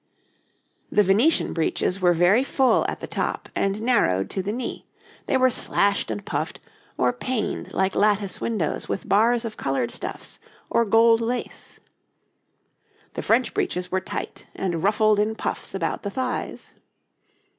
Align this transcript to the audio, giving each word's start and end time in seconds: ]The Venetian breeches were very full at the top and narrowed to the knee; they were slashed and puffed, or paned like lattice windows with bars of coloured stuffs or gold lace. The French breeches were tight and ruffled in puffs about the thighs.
]The 0.97 1.03
Venetian 1.03 1.53
breeches 1.53 2.01
were 2.01 2.11
very 2.15 2.43
full 2.43 2.87
at 2.87 3.01
the 3.01 3.05
top 3.05 3.49
and 3.55 3.83
narrowed 3.83 4.31
to 4.31 4.41
the 4.41 4.51
knee; 4.51 4.87
they 5.27 5.37
were 5.37 5.51
slashed 5.51 6.09
and 6.09 6.25
puffed, 6.25 6.59
or 6.97 7.13
paned 7.13 7.71
like 7.71 7.93
lattice 7.93 8.41
windows 8.41 8.89
with 8.89 9.07
bars 9.07 9.45
of 9.45 9.57
coloured 9.57 9.91
stuffs 9.91 10.39
or 10.71 10.85
gold 10.85 11.21
lace. 11.21 11.79
The 13.13 13.21
French 13.21 13.53
breeches 13.53 13.91
were 13.91 14.01
tight 14.01 14.47
and 14.55 14.81
ruffled 14.81 15.19
in 15.19 15.35
puffs 15.35 15.75
about 15.75 16.01
the 16.01 16.09
thighs. 16.09 16.73